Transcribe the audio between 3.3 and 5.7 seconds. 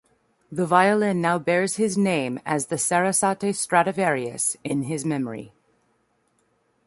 Stradivarius" in his memory.